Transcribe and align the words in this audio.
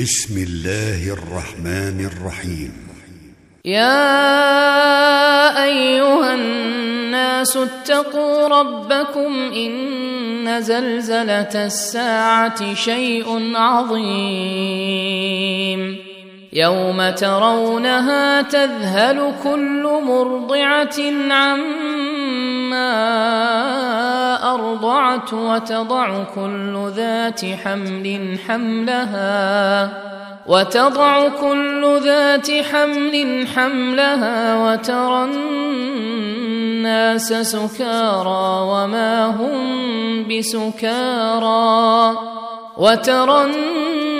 بسم 0.00 0.42
الله 0.48 1.12
الرحمن 1.12 2.08
الرحيم. 2.12 2.72
يا 3.64 4.04
أيها 5.64 6.34
الناس 6.34 7.56
اتقوا 7.56 8.48
ربكم 8.48 9.52
إن 9.54 10.62
زلزلة 10.62 11.66
الساعة 11.66 12.74
شيء 12.74 13.56
عظيم. 13.56 15.00
يوم 16.52 17.10
ترونها 17.10 18.42
تذهل 18.42 19.32
كل 19.44 19.82
مرضعة 20.04 20.98
عما 21.30 22.90
أرضعت 24.42 25.32
وتضع 25.32 26.24
كل 26.34 26.90
ذات 26.96 27.40
حمل 27.44 28.38
حملها 28.48 29.90
وتضع 30.46 31.28
كل 31.28 32.00
ذات 32.04 32.50
حمل 32.50 33.46
حملها 33.56 34.56
وترى 34.56 35.24
الناس 36.84 37.32
سكارى 37.32 38.60
وما 38.70 39.26
هم 39.26 40.28
بسكارى 40.28 42.16
وترى 42.76 43.44
الناس 43.44 44.19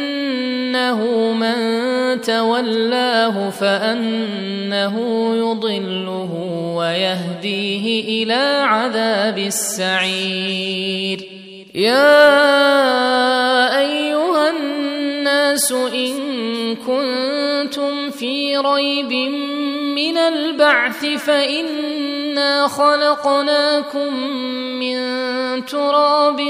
إنه 0.81 1.33
من 1.33 2.21
تولاه 2.21 3.49
فأنه 3.49 4.95
يضله 5.35 6.31
ويهديه 6.75 8.23
إلى 8.23 8.63
عذاب 8.65 9.37
السعير. 9.37 11.19
يا 11.75 12.19
أيها 13.79 14.49
الناس 14.49 15.71
إن 15.71 16.15
كنتم 16.75 18.09
في 18.09 18.57
ريب 18.57 19.11
من 19.95 20.17
البعث 20.17 21.05
فإنا 21.05 22.67
خلقناكم 22.67 24.13
من 24.79 24.95
تراب 25.65 26.41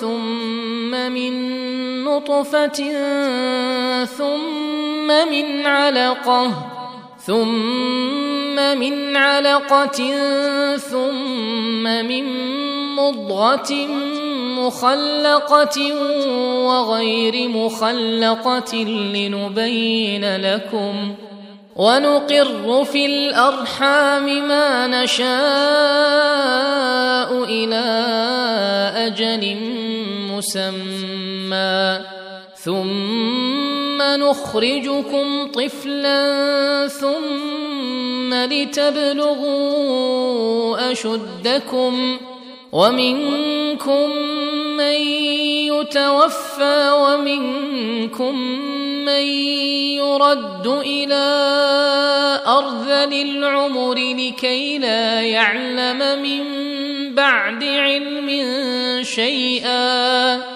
ثم 0.00 0.90
من 0.90 1.56
نطفه 2.06 2.80
ثم 4.04 5.06
من 5.06 5.66
علقه 5.66 6.76
ثم 7.26 8.56
من 8.78 9.16
علقه 9.16 10.14
ثم 10.76 11.82
من 11.82 12.24
مضغه 12.96 13.72
مخلقه 14.58 15.94
وغير 16.66 17.48
مخلقه 17.48 18.76
لنبين 19.14 20.36
لكم 20.36 21.14
ونقر 21.76 22.84
في 22.84 23.06
الارحام 23.06 24.48
ما 24.48 24.86
نشاء 24.86 25.26
إلى 27.44 27.84
أجل 28.96 29.56
مسمى 30.30 31.15
ثم 32.64 34.02
نخرجكم 34.02 35.46
طفلا 35.52 36.88
ثم 36.88 38.34
لتبلغوا 38.34 39.56
أشدكم 40.92 42.16
ومنكم 42.72 44.10
من 44.76 44.96
يتوفى 45.72 46.90
ومنكم 46.90 48.38
من 49.04 49.22
يرد 49.96 50.66
إلى 50.66 51.26
أرذل 52.46 53.12
العمر 53.12 53.94
لكي 53.94 54.78
لا 54.78 55.20
يعلم 55.22 56.22
من 56.22 56.44
بعد 57.14 57.64
علم 57.64 58.28
شيئا 59.02 60.55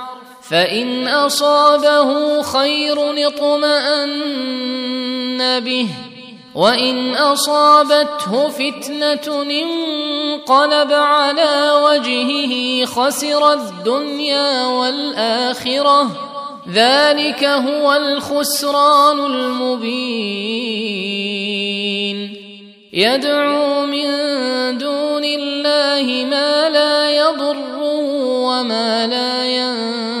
فإن 0.51 1.07
أصابه 1.07 2.41
خير 2.41 3.27
اطمأن 3.27 4.19
به 5.59 5.87
وإن 6.55 7.15
أصابته 7.15 8.49
فتنة 8.49 9.41
انقلب 9.41 10.93
على 10.93 11.71
وجهه 11.83 12.85
خسر 12.85 13.53
الدنيا 13.53 14.65
والآخرة 14.65 16.11
ذلك 16.73 17.43
هو 17.43 17.93
الخسران 17.93 19.19
المبين. 19.19 20.61
يدعو 22.93 23.85
من 23.85 24.07
دون 24.77 25.23
الله 25.23 26.25
ما 26.29 26.69
لا 26.69 27.11
يضره 27.11 27.81
وما 28.45 29.07
لا 29.07 29.45
ينفعه 29.45 30.20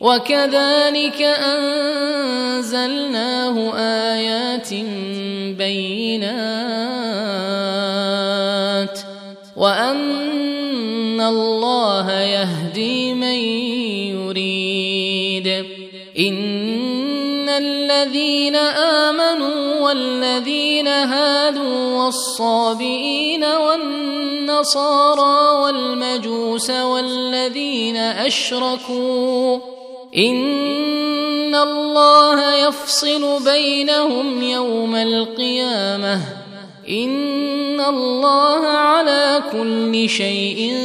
وكذلك 0.00 1.22
أنزلناه 2.42 2.94
آيات 4.14 4.74
بينات 5.58 6.28
وأن 9.56 11.20
الله 11.20 12.12
يهدي 12.12 13.14
من 13.14 13.38
يريد 14.14 15.46
إن 16.18 17.48
الذين 17.48 18.56
آمنوا 18.56 19.80
والذين 19.80 20.88
هادوا 20.88 22.04
والصابئين 22.04 23.44
والنصارى 23.44 24.78
والمجوس 25.62 26.70
والذين 26.70 27.96
أشركوا 27.96 29.77
ان 30.18 31.54
الله 31.54 32.54
يفصل 32.54 33.44
بينهم 33.44 34.42
يوم 34.42 34.96
القيامه 34.96 36.20
ان 36.88 37.80
الله 37.80 38.66
على 38.66 39.42
كل 39.52 40.08
شيء 40.08 40.76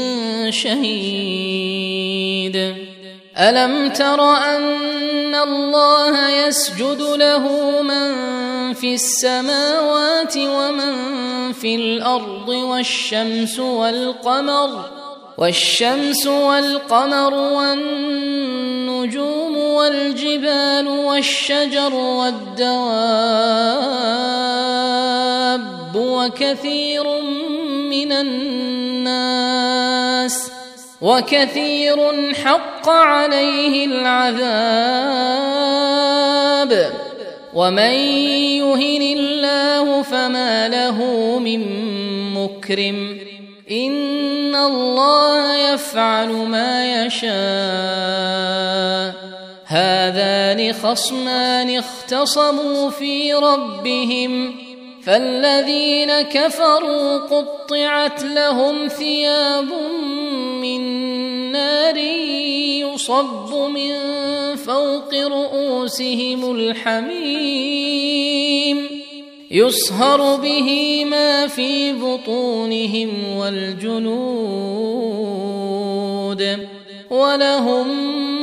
شهيد 0.50 1.94
الم 3.38 3.90
تر 3.90 4.22
ان 4.36 5.36
الله 5.36 6.30
يسجد 6.30 7.02
له 7.02 7.48
من 7.82 8.14
في 8.74 8.94
السماوات 8.94 10.38
ومن 10.38 10.94
في 11.54 11.76
الأرض 11.76 12.50
والشمس 12.50 13.60
والقمر 13.60 14.90
والشمس 15.38 16.28
والقمر 16.28 17.34
والنجوم 19.04 19.58
والجبال 19.58 20.88
والشجر 20.88 21.94
والدواب 21.94 22.76
وكثير 25.96 27.04
من 27.90 28.12
الناس 28.12 29.32
وكثير 31.02 32.34
حق 32.34 32.90
عليه 32.90 33.86
العذاب 33.86 34.44
ومن 37.54 37.94
يهن 38.64 39.02
الله 39.02 40.02
فما 40.02 40.68
له 40.68 41.00
من 41.40 41.62
مكرم 42.34 43.20
إن 43.72 44.56
الله 44.56 45.74
يفعل 45.74 46.30
ما 46.30 47.06
يشاء 47.06 48.43
هذان 49.74 50.74
خصمان 50.74 51.78
اختصموا 51.78 52.90
في 52.90 53.34
ربهم 53.34 54.56
فالذين 55.04 56.22
كفروا 56.22 57.18
قطعت 57.18 58.24
لهم 58.24 58.88
ثياب 58.88 59.70
من 60.62 60.82
نار 61.52 61.98
يصب 61.98 63.54
من 63.54 63.96
فوق 64.56 65.14
رؤوسهم 65.14 66.56
الحميم 66.56 68.04
يصهر 69.52 70.36
به 70.36 71.06
ما 71.06 71.48
في 71.48 71.94
بطونهم 71.94 73.38
والجنود 73.38 74.84
ولهم 77.10 78.43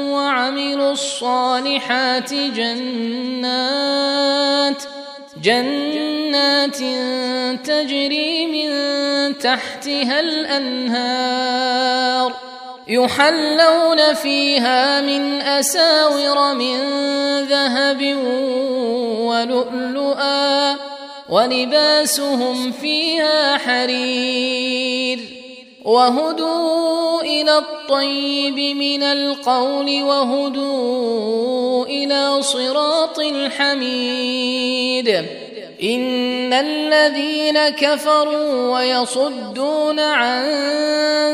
وعملوا 0.51 0.91
الصالحات 0.91 2.33
جنات 2.33 3.53
جنات 5.43 6.77
تجري 7.67 8.45
من 8.47 8.71
تحتها 9.37 10.19
الأنهار 10.19 11.41
يحلون 12.87 14.13
فيها 14.13 15.01
من 15.01 15.41
أساور 15.41 16.53
من 16.53 16.77
ذهب 17.43 18.01
ولؤلؤا 19.19 20.75
ولباسهم 21.29 22.71
فيها 22.71 23.57
حرير. 23.57 25.40
وهدوا 25.85 27.21
إلى 27.21 27.57
الطيب 27.57 28.77
من 28.77 29.03
القول 29.03 30.03
وهدوا 30.03 31.85
إلى 31.85 32.41
صراط 32.41 33.19
الحميد. 33.19 35.07
إن 35.83 36.53
الذين 36.53 37.69
كفروا 37.69 38.73
ويصدون 38.73 39.99
عن 39.99 40.45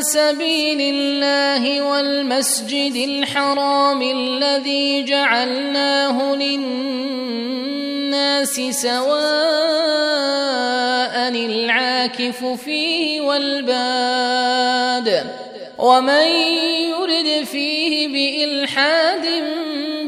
سبيل 0.02 0.82
الله 0.82 1.82
والمسجد 1.82 2.96
الحرام 2.96 4.02
الذي 4.02 5.04
جعلناه 5.04 6.36
للناس 6.36 7.02
سواء 8.70 9.18
العاكف 11.30 12.46
فيه 12.46 13.22
والباد 13.22 14.68
ومن 15.78 16.28
يرد 16.90 17.46
فيه 17.46 18.08
بإلحاد 18.08 19.27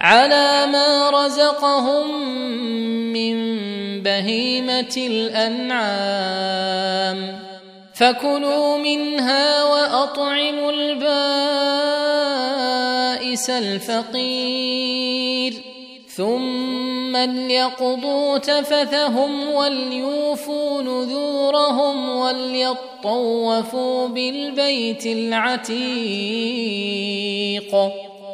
على 0.00 0.66
ما 0.66 1.10
رزقهم 1.10 2.32
من 3.12 3.60
بهيمة 4.02 4.94
الأنعام. 4.96 5.90
فكلوا 7.94 8.78
منها 8.78 9.64
وأطعموا 9.64 10.72
البائس 10.72 11.00
الفقير. 13.50 15.54
ثم 16.16 17.16
ليقضوا 17.16 18.38
تفثهم 18.38 19.48
وليوفوا 19.48 20.82
نذورهم 20.82 22.08
وليطوفوا 22.08 24.08
بالبيت 24.08 25.06
العتيق. 25.06 25.70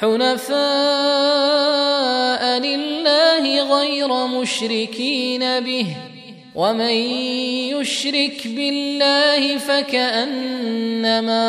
حنفاء 0.00 0.60
لله 2.58 3.78
غير 3.78 4.26
مشركين 4.26 5.60
به 5.60 5.86
ومن 6.54 6.94
يشرك 7.70 8.46
بالله 8.46 9.58
فكأنما 9.58 10.78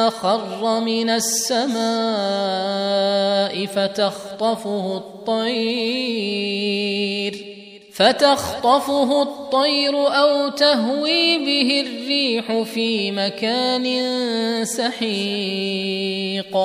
خر 0.10 0.80
من 0.80 1.10
السماء 1.10 1.76
فتخطفه 3.66 4.98
الطير 4.98 6.32
فتخطفه 7.94 9.22
الطير 9.22 10.08
أو 10.08 10.50
تهوي 10.50 11.38
به 11.38 11.82
الريح 11.88 12.62
في 12.62 13.12
مكان 13.12 13.86
سحيق. 14.66 16.58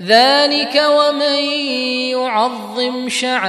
ذلك 0.00 0.82
ومن 0.90 1.38
يعظم 2.10 3.08
شعائر 3.08 3.44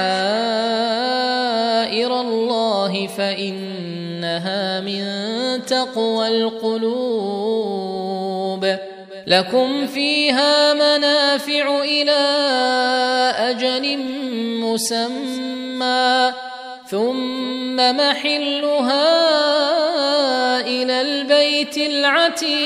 الله 2.22 3.08
فإنها 3.08 4.80
من 4.82 5.06
تقوى 5.66 6.28
القلوب. 6.28 7.76
لكم 9.28 9.88
فيها 9.88 10.74
منافع 10.74 11.84
إلى 11.84 12.12
أجل 13.38 13.98
مسمى 14.62 16.34
ثم 16.88 17.76
محلها 17.76 19.08
إلى 20.62 21.02
البيت 21.02 21.78
العتيق. 21.78 22.66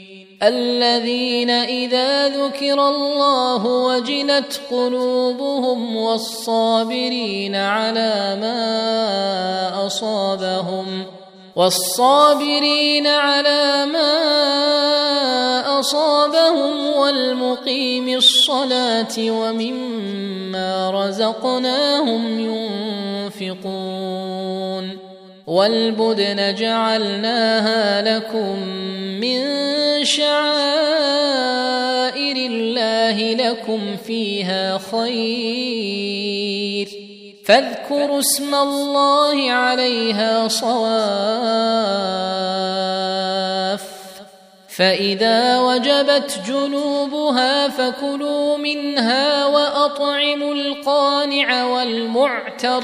الذين 0.43 1.49
إذا 1.49 2.27
ذكر 2.27 2.87
الله 2.87 3.65
وجلت 3.65 4.61
قلوبهم 4.71 5.95
والصابرين 5.95 7.55
على 7.55 8.37
ما 8.41 9.85
أصابهم 9.87 11.05
والصابرين 11.55 13.07
على 13.07 13.85
ما 13.85 14.11
أصابهم 15.79 16.87
والمقيم 16.97 18.17
الصلاة 18.17 19.15
ومما 19.19 20.91
رزقناهم 20.91 22.39
ينفقون 23.39 24.97
والبدن 25.47 26.55
جعلناها 26.55 28.01
لكم 28.01 28.59
من 29.21 29.41
شعائر 30.03 30.41
الله 32.35 33.33
لكم 33.33 33.97
فيها 34.07 34.77
خير 34.91 36.31
فاذكروا 37.45 38.19
اسم 38.19 38.55
الله 38.55 39.51
عليها 39.51 40.47
صواف 40.47 41.51
فاذا 44.69 45.59
وجبت 45.59 46.39
جنوبها 46.47 47.67
فكلوا 47.67 48.57
منها 48.57 49.45
واطعموا 49.45 50.53
القانع 50.53 51.65
والمعتر 51.65 52.83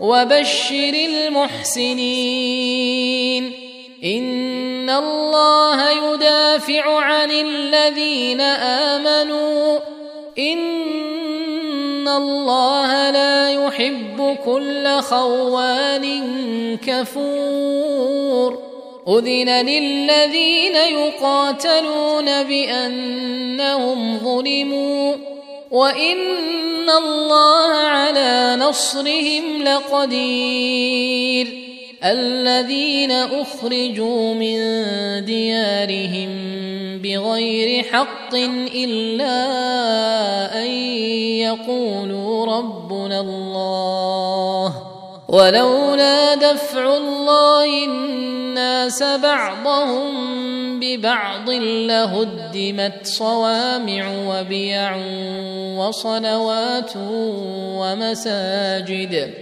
وبشر 0.00 0.94
المحسنين. 0.94 3.52
إن 4.04 4.90
الله 4.90 5.90
يدافع 5.90 7.00
عن 7.00 7.30
الذين 7.30 8.40
آمنوا. 8.40 9.78
إن 10.38 12.08
الله 12.08 13.10
لا 13.10 13.50
يحب 13.50 14.36
كل 14.44 15.00
خوان 15.00 16.26
كفور. 16.86 18.70
أذن 19.08 19.66
للذين 19.66 20.74
يقاتلون 20.74 22.42
بأنهم 22.42 24.18
ظلموا. 24.18 25.29
وان 25.70 26.90
الله 26.90 27.74
على 27.74 28.56
نصرهم 28.60 29.62
لقدير 29.62 31.46
الذين 32.04 33.10
اخرجوا 33.12 34.34
من 34.34 34.58
ديارهم 35.24 36.30
بغير 37.02 37.84
حق 37.84 38.34
الا 38.74 39.36
ان 40.62 40.70
يقولوا 41.46 42.46
ربنا 42.46 43.20
الله 43.20 44.74
ولولا 45.28 46.34
دفع 46.34 46.96
الله 46.96 47.86
الناس 48.80 49.02
بعضهم 49.02 50.80
ببعض 50.80 51.50
لهدمت 51.50 53.06
صوامع 53.06 54.12
وبيع 54.26 54.96
وصلوات 55.78 56.92
ومساجد. 57.76 59.34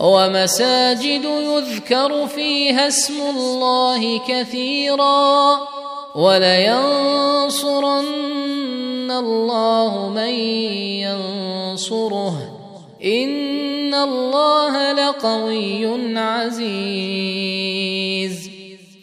ومساجد 0.00 1.24
يذكر 1.24 2.26
فيها 2.26 2.88
اسم 2.88 3.14
الله 3.36 4.20
كثيرا. 4.28 5.58
ولينصرن 6.14 8.04
الله 9.10 10.12
من 10.16 10.34
ينصره. 11.04 12.36
إن 13.04 13.94
الله 13.94 14.92
لقوي 14.92 16.18
عزيز. 16.18 17.76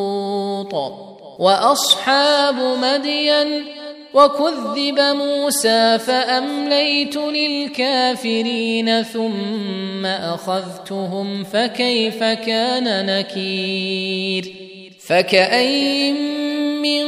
وأصحاب 1.40 2.56
مدين 2.82 3.66
وكذب 4.16 5.00
موسى 5.00 6.00
فأمليت 6.00 7.16
للكافرين 7.16 9.04
ثم 9.04 10.06
أخذتهم 10.06 11.44
فكيف 11.44 12.24
كان 12.24 13.06
نكير؟ 13.06 14.54
فكأين 15.08 16.16
من 16.82 17.06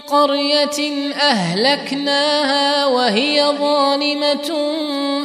قرية 0.00 1.12
أهلكناها 1.20 2.86
وهي 2.86 3.44
ظالمة 3.44 4.50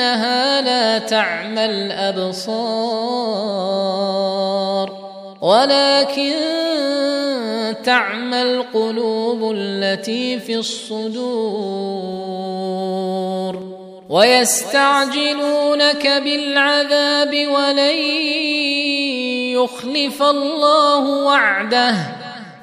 فانها 0.00 0.60
لا 0.60 0.98
تعمى 0.98 1.64
الابصار 1.64 2.50
ولكن 5.40 6.32
تعمى 7.84 8.42
القلوب 8.42 9.52
التي 9.56 10.40
في 10.40 10.56
الصدور. 10.56 11.20
ويستعجلونك 14.08 16.06
بالعذاب 16.06 17.46
ولن 17.48 17.96
يخلف 19.56 20.22
الله 20.22 21.08
وعده. 21.24 21.96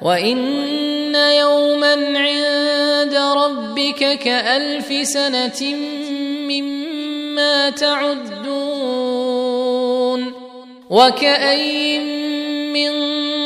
وإن 0.02 1.14
يوما 1.14 1.94
عند 1.94 3.14
ربك 3.14 4.18
كألف 4.18 5.08
سنة 5.08 5.74
مما 6.48 6.77
تعدون 7.70 9.28
وكأين 10.90 12.02
من 12.72 12.90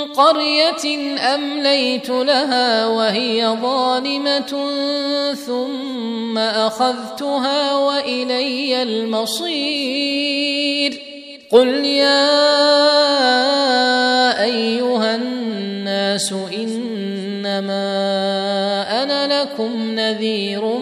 قرية 0.05 1.16
أمليت 1.35 2.11
لها 2.11 2.87
وهي 2.87 3.57
ظالمة 3.62 4.70
ثم 5.46 6.38
أخذتها 6.38 7.74
وإلي 7.74 8.83
المصير 8.83 10.33
قل 11.50 11.68
يا 11.85 12.42
أيها 14.42 15.14
الناس 15.14 16.33
إنما 16.33 17.83
أنا 19.02 19.42
لكم 19.42 19.94
نذير 19.94 20.81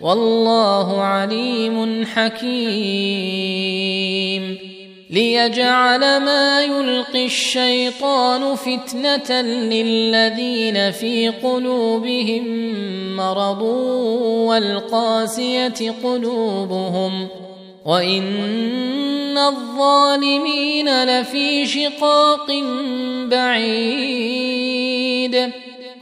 والله 0.00 1.02
عليم 1.02 2.06
حكيم. 2.06 2.46
ليجعل 5.10 6.00
ما 6.00 6.62
يلقي 6.62 7.26
الشيطان 7.26 8.54
فتنة 8.54 9.40
للذين 9.42 10.90
في 10.90 11.28
قلوبهم 11.28 12.46
مرض 13.16 13.62
والقاسية 14.48 15.94
قلوبهم. 16.04 17.28
وإن 17.84 19.38
الظالمين 19.38 21.04
لفي 21.04 21.66
شقاق 21.66 22.46
بعيد. 23.30 24.86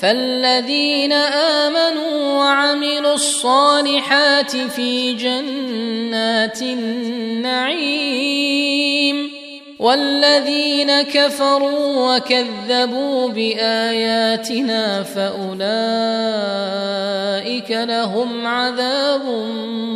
فالذين 0.00 1.12
امنوا 1.12 2.38
وعملوا 2.38 3.14
الصالحات 3.14 4.56
في 4.56 5.12
جنات 5.12 6.62
النعيم 6.62 8.30
والذين 9.78 11.02
كفروا 11.02 12.16
وكذبوا 12.16 13.28
باياتنا 13.28 15.02
فاولئك 15.02 15.60
لهم 17.70 18.46
عذاب 18.46 19.24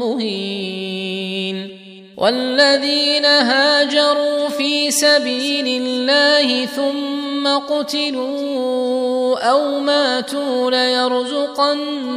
مهين 0.01 1.69
والذين 2.17 3.25
هاجروا 3.25 4.49
في 4.49 4.91
سبيل 4.91 5.83
الله 5.83 6.67
ثم 6.67 7.24
قتلوا 7.47 9.39
أو 9.51 9.81
ماتوا 9.81 10.71
ليرزقنهم 10.71 12.13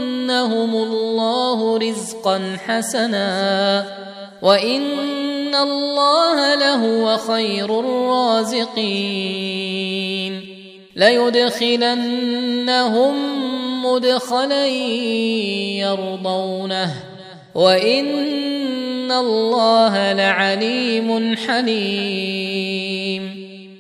الله 0.76 1.78
رزقا 1.78 2.58
حسنا 2.68 3.86
وإن 4.42 5.56
الله 5.56 6.56
لهو 6.56 7.18
خير 7.18 7.80
الرازقين 7.80 9.28
ليدخلنهم 10.96 12.18
مدخلا 13.86 14.66
يرضونه 15.78 16.94
وإن 17.56 19.12
الله 19.12 20.14
لعليم 20.14 21.36
حليم 21.36 22.68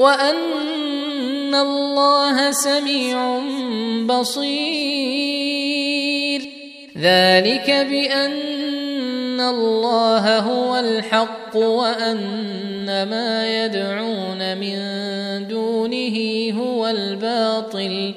وأن 0.00 1.54
الله 1.54 2.50
سميع 2.50 3.40
بصير. 4.06 4.50
ذلك 6.98 7.86
بأن 7.90 9.40
الله 9.40 10.38
هو 10.38 10.76
الحق 10.76 11.56
وأن 11.56 12.86
ما 12.86 13.64
يدعون 13.64 14.58
من 14.58 14.78
دونه 15.48 16.16
هو 16.60 16.88
الباطل 16.88 18.14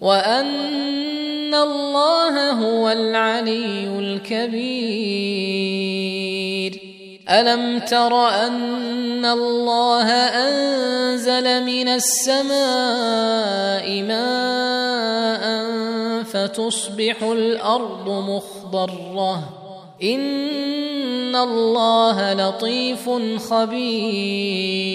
وأن 0.00 1.54
الله 1.54 2.50
هو 2.50 2.90
العلي 2.90 3.88
الكبير. 3.98 6.13
ألم 7.28 7.78
تر 7.78 8.28
أن 8.28 9.24
الله 9.24 10.10
أنزل 10.12 11.64
من 11.64 11.88
السماء 11.88 12.52
ماء 14.02 15.64
فتصبح 16.22 17.22
الأرض 17.22 18.08
مخضرة؟ 18.08 19.42
إن 20.02 21.36
الله 21.36 22.32
لطيف 22.32 23.10
خبير. 23.50 24.94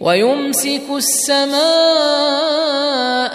ويمسك 0.00 0.82
السماء 0.90 1.60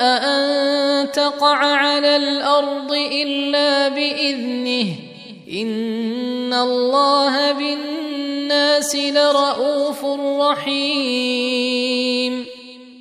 أن 0.02 1.12
تقع 1.12 1.56
على 1.56 2.16
الأرض 2.16 2.94
إلا 2.94 3.88
بإذنه. 3.88 4.86
إن 5.62 6.54
الله 6.54 7.52
بالناس 7.52 8.96
لرءوف 8.96 10.06
رحيم. 10.42 12.46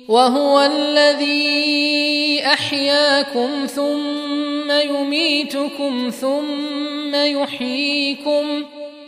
وهو 0.07 0.61
الذي 0.61 2.41
أحياكم 2.45 3.65
ثم 3.75 4.71
يميتكم 4.71 6.11
ثم 6.21 7.15
يحييكم. 7.15 8.63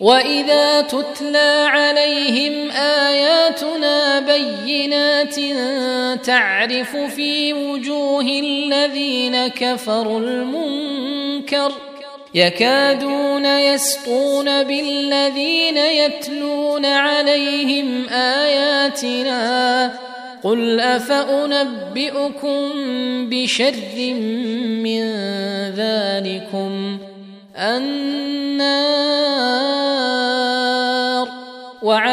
واذا 0.00 0.80
تتلى 0.80 1.66
عليهم 1.68 2.70
اياتنا 2.70 4.20
بينات 4.20 5.34
تعرف 6.26 6.96
في 6.96 7.52
وجوه 7.52 8.22
الذين 8.22 9.48
كفروا 9.48 10.20
المنكر 10.20 11.72
يكادون 12.34 13.44
يسطون 13.44 14.62
بالذين 14.62 15.76
يتلون 15.76 16.84
عليهم 16.84 18.08
اياتنا 18.08 19.92
قل 20.42 20.80
افانبئكم 20.80 22.70
بشر 23.30 23.74
من 24.84 25.00
ذلكم 25.76 26.98
النار 27.58 28.05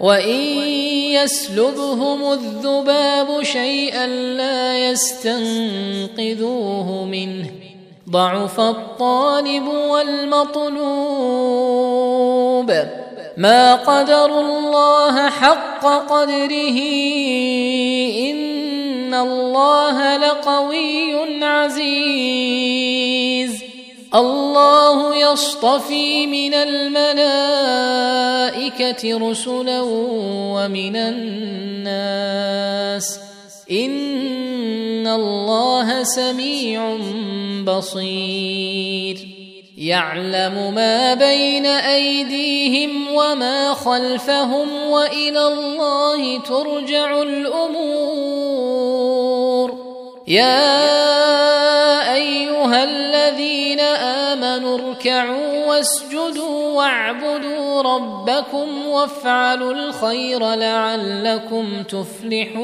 وان 0.00 0.40
يسلبهم 1.12 2.32
الذباب 2.32 3.42
شيئا 3.42 4.06
لا 4.06 4.90
يستنقذوه 4.90 6.24
منه 7.04 7.50
ضعف 8.10 8.60
الطالب 8.60 9.68
والمطلوب 9.68 10.76
ما 13.36 13.74
قدروا 13.74 14.40
الله 14.40 15.30
حق 15.30 15.86
قدره 15.86 16.78
ان 18.30 19.14
الله 19.14 20.16
لقوي 20.16 21.44
عزيز 21.44 23.35
الله 24.16 25.16
يصطفي 25.16 26.26
من 26.26 26.54
الملائكة 26.54 27.28
رسلا 29.30 29.80
ومن 30.56 30.96
الناس. 30.96 32.26
إن 33.70 35.06
الله 35.06 36.02
سميع 36.02 36.96
بصير. 37.64 39.28
يعلم 39.78 40.74
ما 40.74 41.14
بين 41.14 41.66
أيديهم 41.66 43.14
وما 43.14 43.74
خلفهم 43.74 44.68
وإلى 44.90 45.46
الله 45.46 46.38
ترجع 46.38 47.22
الأمور. 47.22 48.46
يا 50.28 51.55
امنوا 54.56 54.78
اركعوا 54.78 55.66
واسجدوا 55.66 56.72
واعبدوا 56.72 57.82
ربكم 57.82 58.86
وافعلوا 58.86 59.72
الخير 59.72 60.54
لعلكم 60.54 61.82
تفلحون 61.82 62.56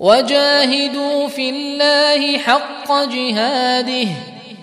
وجاهدوا 0.00 1.28
في 1.28 1.50
الله 1.50 2.38
حق 2.38 3.04
جهاده 3.04 4.08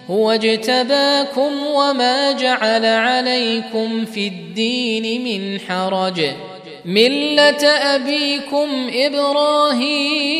هو 0.09 0.31
اجتباكم 0.31 1.65
وما 1.67 2.31
جعل 2.31 2.85
عليكم 2.85 4.05
في 4.05 4.27
الدين 4.27 5.23
من 5.23 5.59
حرج 5.59 6.21
مله 6.85 7.67
ابيكم 7.67 8.89
إبراهيم 8.93 10.39